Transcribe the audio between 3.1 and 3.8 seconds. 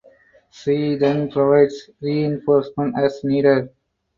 needed.